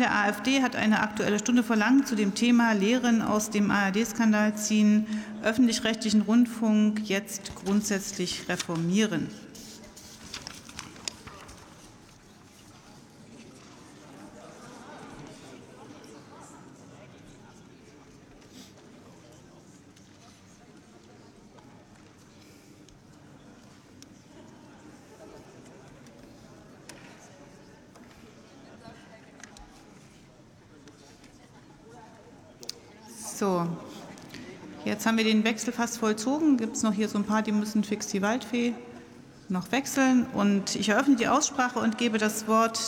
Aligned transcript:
der 0.00 0.14
AfD 0.14 0.62
hat 0.62 0.76
eine 0.76 1.00
Aktuelle 1.00 1.38
Stunde 1.38 1.62
verlangt 1.62 2.08
zu 2.08 2.16
dem 2.16 2.34
Thema 2.34 2.72
Lehren 2.72 3.22
aus 3.22 3.50
dem 3.50 3.70
ARD-Skandal 3.70 4.56
ziehen, 4.56 5.06
öffentlich-rechtlichen 5.42 6.22
Rundfunk 6.22 7.08
jetzt 7.08 7.54
grundsätzlich 7.54 8.48
reformieren. 8.48 9.28
So, 33.40 33.66
jetzt 34.84 35.06
haben 35.06 35.16
wir 35.16 35.24
den 35.24 35.44
Wechsel 35.44 35.72
fast 35.72 35.96
vollzogen. 35.96 36.58
Gibt 36.58 36.76
es 36.76 36.82
noch 36.82 36.92
hier 36.92 37.08
so 37.08 37.16
ein 37.16 37.24
paar, 37.24 37.40
die 37.40 37.52
müssen 37.52 37.82
fix 37.84 38.08
die 38.08 38.20
Waldfee 38.20 38.74
noch 39.48 39.72
wechseln. 39.72 40.26
Und 40.34 40.76
ich 40.76 40.90
eröffne 40.90 41.16
die 41.16 41.26
Aussprache 41.26 41.78
und 41.78 41.96
gebe 41.96 42.18
das 42.18 42.48
Wort 42.48 42.76